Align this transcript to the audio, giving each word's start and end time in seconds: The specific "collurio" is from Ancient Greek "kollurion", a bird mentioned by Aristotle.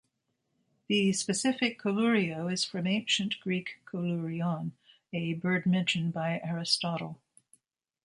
The 0.87 1.13
specific 1.13 1.77
"collurio" 1.79 2.51
is 2.51 2.65
from 2.65 2.87
Ancient 2.87 3.39
Greek 3.39 3.79
"kollurion", 3.85 4.71
a 5.13 5.35
bird 5.35 5.67
mentioned 5.67 6.11
by 6.11 6.41
Aristotle. 6.43 7.19